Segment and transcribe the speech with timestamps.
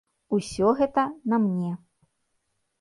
[0.37, 1.71] Усё гэта на мне.